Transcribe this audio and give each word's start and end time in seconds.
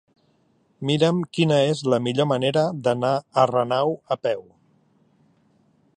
Mira'm 0.89 1.19
quina 1.37 1.59
és 1.73 1.83
la 1.95 1.99
millor 2.07 2.29
manera 2.31 2.65
d'anar 2.89 3.13
a 3.43 3.47
Renau 3.53 3.97
a 4.17 4.21
peu. 4.27 4.45